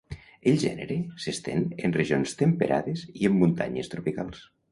El 0.51 0.55
gènere 0.61 0.95
s'estén 1.25 1.67
en 1.89 1.93
regions 1.99 2.33
temperades 2.41 3.05
i 3.23 3.31
en 3.31 3.39
muntanyes 3.43 3.93
tropicals. 3.95 4.43